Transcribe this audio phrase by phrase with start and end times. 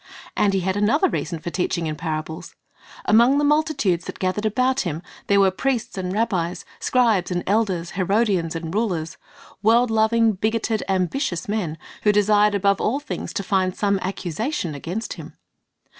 [0.35, 2.55] And He had another reason for teaching in parables.
[3.05, 7.91] Among the multitudes that gathered about Him, there were priests and rabbis, scribes and elders,
[7.91, 9.17] Herodians and rulers,
[9.61, 15.13] world loving, bigoted, ambitious men, who desired above all things to find some accusation against
[15.13, 15.37] Him.